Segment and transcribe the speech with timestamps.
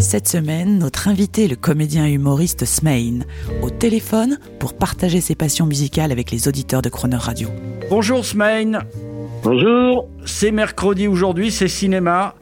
[0.00, 3.20] Cette semaine, notre invité est le comédien et humoriste Smain,
[3.62, 7.48] au téléphone pour partager ses passions musicales avec les auditeurs de Croner Radio.
[7.90, 8.80] Bonjour Smain.
[9.42, 10.08] Bonjour.
[10.24, 12.34] C'est mercredi aujourd'hui, c'est cinéma.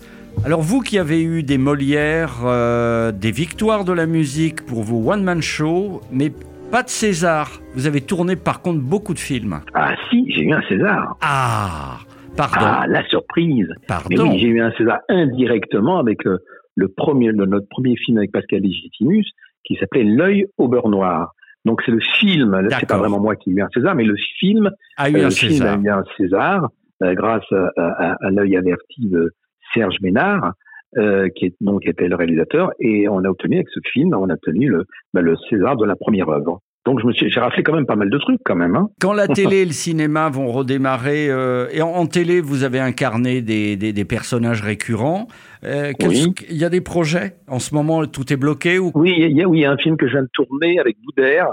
[0.45, 5.11] Alors vous qui avez eu des Molières, euh, des victoires de la musique pour vos
[5.11, 6.31] one-man show, mais
[6.71, 7.61] pas de César.
[7.75, 9.61] Vous avez tourné par contre beaucoup de films.
[9.75, 11.17] Ah si, j'ai eu un César.
[11.23, 11.99] Ah,
[12.37, 13.67] pardon, Ah, la surprise.
[13.71, 14.31] Mais pardon.
[14.31, 16.39] oui, j'ai eu un César indirectement avec euh,
[16.77, 19.25] le premier, le- notre premier film avec Pascal Légitimus
[19.65, 21.33] qui s'appelait L'œil au beurre noir.
[21.65, 24.15] Donc c'est le film, c'est pas vraiment moi qui ai eu un César, mais le
[24.39, 25.75] film, a eu euh, un César.
[25.75, 26.69] a eu un César
[27.03, 29.33] euh, grâce à, à- à l'œil averti de
[29.75, 30.53] Serge Ménard.
[30.99, 34.31] euh, qui est, donc était le réalisateur et on a obtenu avec ce film on
[34.31, 37.41] a obtenu le, bah, le César de la première œuvre donc je me suis j'ai
[37.41, 38.89] raflé quand même pas mal de trucs quand même hein.
[39.01, 42.81] Quand la télé et le cinéma vont redémarrer, euh, et en, en télé, vous avez
[42.81, 45.27] incarné des, des, des personnages récurrents.
[45.65, 46.33] Euh, Oui.
[46.49, 47.35] Il y a des projets?
[47.49, 48.93] En ce moment, tout est bloqué ou?
[48.95, 50.79] Oui, il y a, oui, il y a un film que je viens de tourner
[50.79, 51.49] avec Boudère,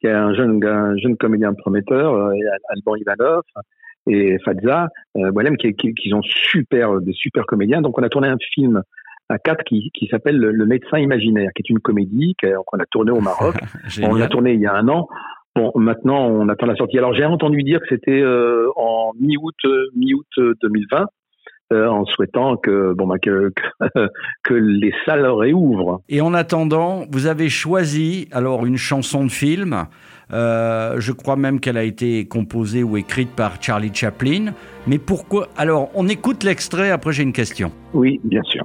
[0.00, 2.32] qui est un jeune, un jeune comédien prometteur, euh,
[2.70, 3.42] Alban Ivanov
[4.08, 7.80] et Fadza, euh, Boilem, qui, qui, qui sont super, des super comédiens.
[7.80, 8.82] Donc, on a tourné un film
[9.28, 12.84] à quatre qui, qui s'appelle le, Le médecin imaginaire, qui est une comédie qu'on a
[12.90, 13.54] tourné au Maroc.
[14.02, 14.28] on l'a Génial.
[14.28, 15.08] tourné il y a un an.
[15.54, 16.98] Bon, maintenant, on attend la sortie.
[16.98, 21.06] Alors, j'ai entendu dire que c'était euh, en mi-août, euh, mi-août euh, 2020.
[21.72, 23.52] euh, en souhaitant que bon bah, que,
[23.82, 24.08] que
[24.44, 26.02] que les salles réouvrent.
[26.08, 29.86] Et en attendant, vous avez choisi alors une chanson de film.
[30.32, 34.52] Euh, je crois même qu'elle a été composée ou écrite par Charlie Chaplin.
[34.86, 36.90] Mais pourquoi Alors, on écoute l'extrait.
[36.90, 37.72] Après, j'ai une question.
[37.94, 38.64] Oui, bien sûr.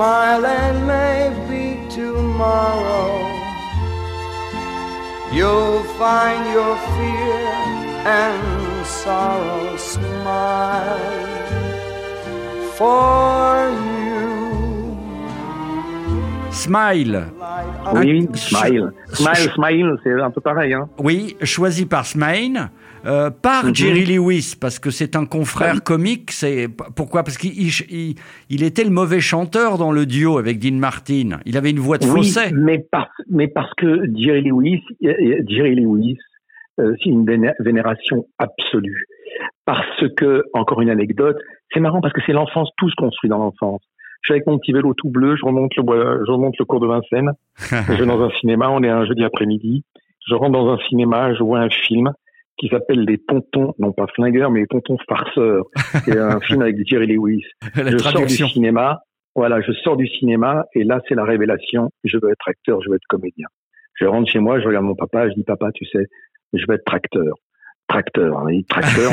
[0.00, 3.20] Smile and maybe tomorrow
[5.30, 7.44] you'll find your fear
[8.08, 10.96] and sorrow smile
[12.78, 14.29] for you.
[16.50, 17.24] Smile.
[17.94, 18.90] Oui, Un- Smile.
[19.12, 20.72] Smile, Smile, c'est un peu pareil.
[20.74, 20.88] Hein.
[20.98, 22.70] Oui, choisi par Smain,
[23.06, 23.74] euh, par Mhm.
[23.74, 25.80] Jerry Lewis, parce que c'est un confrère Ah oui.
[25.82, 26.30] comique.
[26.32, 27.22] C'est pourquoi?
[27.22, 28.14] Parce qu'il il,
[28.50, 31.38] il- était le mauvais chanteur dans le duo avec Dean Martin.
[31.46, 35.42] Il avait une voix de Oui, mais, parce mais parce que Jerry Lewis, euh, euh,
[35.48, 36.18] Jerry Lewis,
[36.80, 39.06] euh, c'est une véné- vénération absolue.
[39.64, 41.36] Parce que, encore une anecdote,
[41.72, 43.82] c'est marrant parce que c'est l'enfance, tout se construit dans l'enfance.
[44.22, 46.64] Je suis avec mon petit vélo tout bleu, je remonte le, bois- je remonte le
[46.64, 49.84] cours de Vincennes, je vais dans un cinéma, on est un jeudi après-midi,
[50.28, 52.10] je rentre dans un cinéma, je vois un film
[52.58, 55.64] qui s'appelle Les Tontons, non pas flingueurs, mais Les Tontons farceurs.
[56.04, 57.42] C'est un film avec Jerry Lewis.
[57.76, 59.00] La je sors du cinéma,
[59.34, 61.88] voilà, je sors du cinéma et là c'est la révélation.
[62.04, 63.46] Je veux être acteur, je veux être comédien.
[63.94, 66.06] Je rentre chez moi, je regarde mon papa, je dis papa, tu sais,
[66.52, 67.34] je veux être tracteur.
[67.90, 69.10] Tracteur, hein, il dit tracteur.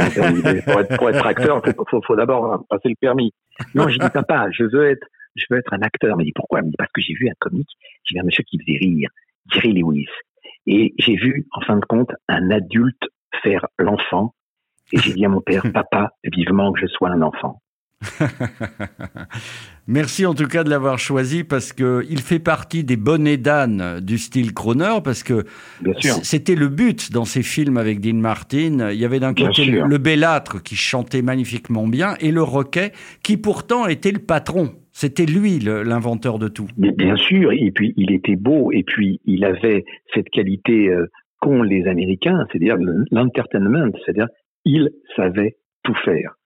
[0.65, 3.33] pour, être, pour être tracteur, faut, faut, faut d'abord passer le permis.
[3.73, 6.15] Non, je dis papa, je veux être, je veux être un acteur.
[6.15, 6.59] Il me dit pourquoi?
[6.59, 7.69] Il me dit parce que j'ai vu un comique,
[8.03, 9.09] j'ai vu un monsieur qui faisait rire,
[9.51, 10.09] Jerry Lewis,
[10.67, 13.01] et j'ai vu en fin de compte un adulte
[13.41, 14.33] faire l'enfant.
[14.93, 17.61] Et j'ai dit à mon père, papa, vivement que je sois un enfant.
[19.87, 23.99] Merci en tout cas de l'avoir choisi parce que il fait partie des bonnets d'âne
[24.01, 25.45] du style Croner parce que
[26.23, 28.89] c'était le but dans ces films avec Dean Martin.
[28.91, 29.87] Il y avait d'un côté sûr.
[29.87, 32.91] le bellâtre qui chantait magnifiquement bien et le roquet
[33.23, 34.71] qui pourtant était le patron.
[34.91, 36.67] C'était lui l'inventeur de tout.
[36.77, 39.85] Mais bien sûr, et puis il était beau, et puis il avait
[40.15, 41.05] cette qualité euh,
[41.39, 44.27] qu'ont les Américains, c'est-à-dire le- l'entertainment, c'est-à-dire
[44.65, 46.36] il savait tout faire,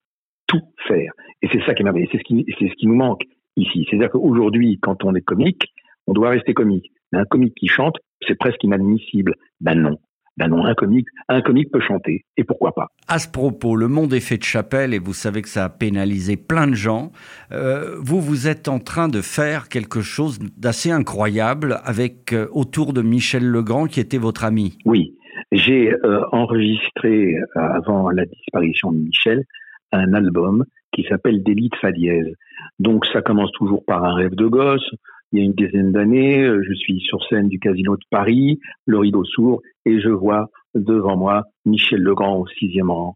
[0.88, 1.12] faire.
[1.42, 3.24] Et c'est ça qui est merveilleux, c'est ce qui, c'est ce qui nous manque
[3.56, 3.86] ici.
[3.90, 5.64] C'est-à-dire qu'aujourd'hui, quand on est comique,
[6.08, 6.92] on doit rester comique.
[7.12, 7.98] Mais un comique qui chante,
[8.28, 9.36] c'est presque inadmissible.
[9.60, 9.98] Ben non.
[10.38, 12.88] Ben non, un comique, un comique peut chanter, et pourquoi pas.
[13.08, 15.70] À ce propos, le monde est fait de chapelle et vous savez que ça a
[15.70, 17.12] pénalisé plein de gens.
[17.52, 22.94] Euh, vous, vous êtes en train de faire quelque chose d'assez incroyable avec euh, autour
[22.94, 24.78] de Michel Legrand qui était votre ami.
[24.86, 25.18] Oui,
[25.52, 29.44] j'ai euh, enregistré avant la disparition de Michel
[29.92, 32.34] un album qui s'appelle D'élite fa dièse.
[32.80, 34.90] Donc ça commence toujours par un rêve de gosse.
[35.32, 38.60] Il y a une dizaine d'années, euh, je suis sur scène du Casino de Paris,
[38.86, 43.16] le rideau s'ouvre et je vois devant moi Michel Legrand au sixième rang.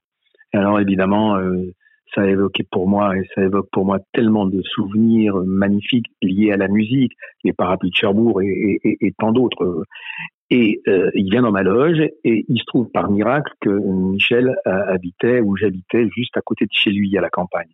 [0.54, 1.74] Alors évidemment, euh,
[2.13, 6.51] ça a évoqué pour moi et ça évoque pour moi tellement de souvenirs magnifiques liés
[6.54, 7.12] à la musique,
[7.44, 9.83] les parapluies de Cherbourg et tant d'autres.
[10.52, 14.56] Et euh, il vient dans ma loge et il se trouve par miracle que Michel
[14.68, 17.72] euh, habitait où j'habitais juste à côté de chez lui à la campagne.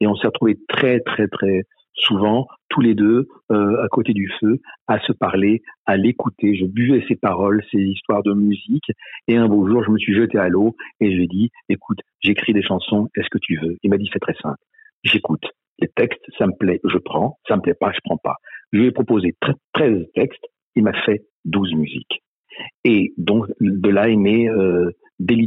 [0.00, 4.30] Et on s'est retrouvés très très très souvent tous les deux euh, à côté du
[4.40, 6.56] feu à se parler, à l'écouter.
[6.56, 8.90] Je buvais ses paroles, ses histoires de musique.
[9.28, 11.50] Et un beau jour, je me suis jeté à l'eau et je lui ai dit
[11.68, 13.08] "Écoute, j'écris des chansons.
[13.16, 13.76] Est-ce que tu veux?
[13.82, 14.58] Il m'a dit "C'est très simple.
[15.02, 15.44] J'écoute."
[15.80, 17.38] Les textes, ça me plaît, je prends.
[17.48, 18.36] Ça me plaît pas, je prends pas.
[18.72, 19.34] Je lui ai proposé
[19.72, 20.44] 13 textes.
[20.76, 22.22] Il m'a fait 12 musiques.
[22.84, 24.90] Et donc, de là est né euh,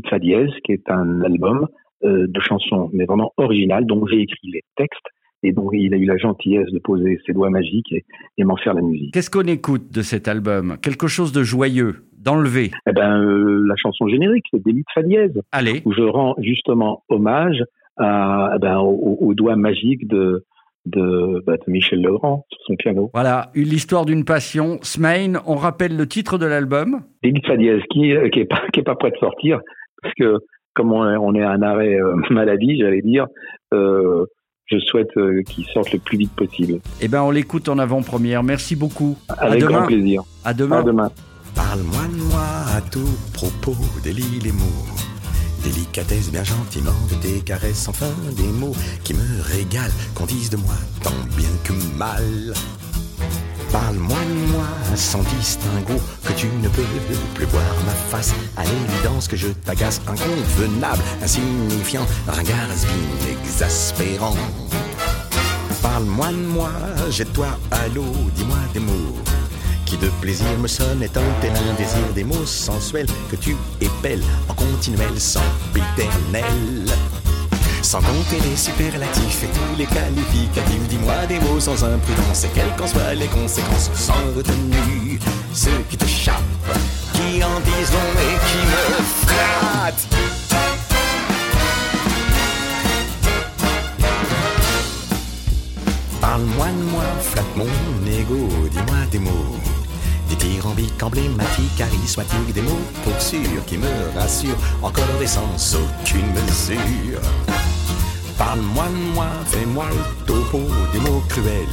[0.10, 1.68] fa dièse, qui est un album
[2.04, 5.00] euh, de chansons, mais vraiment original, dont j'ai écrit les textes.
[5.44, 8.04] Et donc, il a eu la gentillesse de poser ses doigts magiques et,
[8.38, 9.14] et m'en faire la musique.
[9.14, 10.78] Qu'est-ce qu'on écoute de cet album?
[10.82, 12.72] Quelque chose de joyeux, d'enlevé?
[12.90, 17.04] Eh ben, euh, la chanson générique, c'est D'élite fa dièse, Allez, où je rends justement
[17.10, 17.64] hommage
[17.98, 20.44] à, eh ben, aux, aux doigts magiques de,
[20.90, 23.10] de, bah, de Michel Legrand sur son piano.
[23.14, 24.80] voilà, l'histoire d'une passion.
[24.82, 28.62] Smain, on rappelle le titre de l'album D'élite fa dièse, qui, euh, qui est pas,
[28.74, 29.60] qui est pas prêt de sortir,
[30.02, 30.38] parce que
[30.78, 33.26] comme on est, on est à un arrêt euh, maladie, j'allais dire,
[33.74, 34.26] euh,
[34.66, 36.80] je souhaite euh, qu'il sorte le plus vite possible.
[37.02, 38.44] Eh ben, on l'écoute en avant-première.
[38.44, 39.18] Merci beaucoup.
[39.38, 39.78] Avec demain.
[39.80, 40.24] grand plaisir.
[40.46, 40.80] À demain.
[40.80, 41.10] À demain.
[41.56, 42.46] Parle-moi de moi
[42.76, 44.97] à tout propos des lits les mots.
[45.68, 48.74] Délicatesse bien gentiment de tes caresses sans fin des mots
[49.04, 52.54] qui me régalent, qu'on dise de moi tant bien que mal.
[53.74, 54.66] Parle-moi de moi
[54.96, 56.86] sans distinguo, que tu ne peux
[57.34, 58.34] plus voir ma face.
[58.56, 62.70] À l'évidence que je t'agace, inconvenable, insignifiant, ringard,
[63.30, 64.38] exaspérant.
[65.82, 66.72] Parle-moi de moi,
[67.10, 69.18] jette-toi à l'eau, dis-moi des mots
[69.88, 74.24] qui de plaisir me sonne étant tel un désir des mots sensuels que tu épelles
[74.50, 76.86] en continuel sempiternel.
[77.82, 82.76] Sans compter les superlatifs et tous les qualificatifs, dis-moi des mots sans imprudence et quelles
[82.78, 85.20] qu'en soient les conséquences, sans retenue,
[85.54, 90.08] ceux qui te qui en disent long et qui me flattent.
[96.20, 99.77] Parle-moi de moi, flatte mon ego, dis-moi des mots.
[100.30, 103.88] Dithyrambiques, emblématiques, charismatiques, des mots pour sûr qui me
[104.18, 107.22] rassurent, encore et sans aucune mesure.
[108.38, 110.60] Parle-moi de moi, fais-moi le topo
[110.94, 111.66] des mots cruels.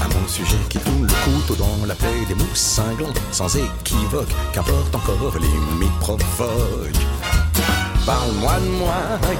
[0.00, 4.32] À mon sujet qui tourne le couteau dans la plaie des mots cinglants, sans équivoque,
[4.52, 7.06] qu'importe encore les mythes provoquent.
[8.04, 8.94] Parle-moi de moi,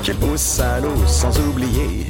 [0.05, 2.07] quel beau salaud, sans oublier.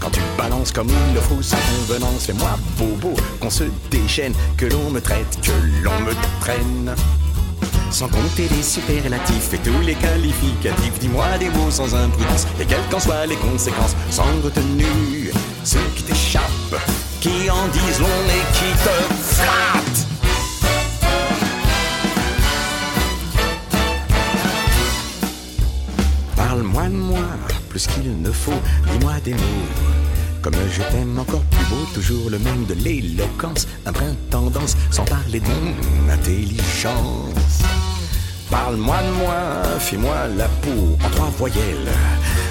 [0.00, 4.66] Quand tu balances comme il le faut sans convenance, fais-moi bobo, qu'on se déchaîne, que
[4.66, 5.52] l'on me traite, que
[5.84, 6.94] l'on me traîne.
[7.90, 12.86] Sans compter les superlatifs et tous les qualificatifs, dis-moi des mots sans imprudence, et quelles
[12.90, 15.32] qu'en soient les conséquences, sans retenue.
[15.64, 16.80] Ceux qui t'échappent,
[17.20, 19.79] qui en disent long et qui te flattent.
[27.88, 28.60] Qu'il ne faut,
[28.92, 29.68] dis-moi des mots.
[30.42, 35.04] Comme je t'aime encore plus beau, toujours le même de l'éloquence, un brin tendance, sans
[35.04, 37.62] parler mon intelligence.
[38.50, 39.34] Parle-moi de moi,
[39.78, 41.92] fais-moi la peau en trois voyelles,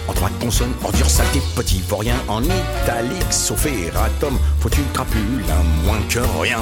[0.08, 6.00] en trois consonnes, ordure saleté, petit vaurien, en italique, sauf erratum, faut-tu crapule à moins
[6.08, 6.62] que rien.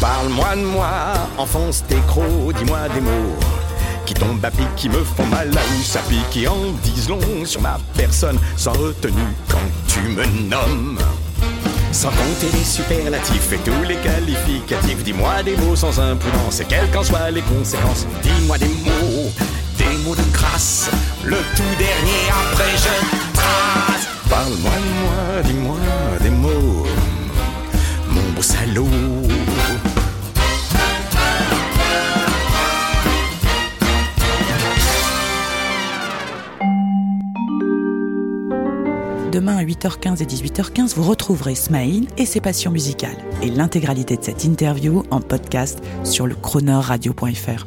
[0.00, 0.90] Parle-moi de moi,
[1.38, 3.55] enfonce tes crocs, dis-moi des mots
[4.06, 7.08] qui tombent à pic, qui me font mal là où ça pique, qui en disent
[7.08, 9.58] long sur ma personne, sans retenue quand
[9.88, 10.98] tu me nommes.
[11.92, 16.90] Sans compter les superlatifs et tous les qualificatifs, dis-moi des mots sans imprudence et quelles
[16.90, 19.30] qu'en soient les conséquences, dis-moi des mots,
[19.76, 20.88] des mots de grâce,
[21.24, 24.08] le tout dernier après je trace.
[24.30, 25.76] Parle-moi de moi, dis-moi
[39.36, 44.22] Demain à 8h15 et 18h15, vous retrouverez Smaïn et ses passions musicales et l'intégralité de
[44.24, 47.66] cette interview en podcast sur le chroneurradio.fr.